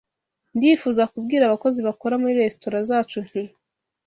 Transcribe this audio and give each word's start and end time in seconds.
Ndifuza 0.55 1.03
kubwira 1.11 1.43
abakozi 1.45 1.79
bakora 1.87 2.13
muri 2.21 2.37
resitora 2.41 2.77
zacu 2.89 3.17
nti 3.27 3.43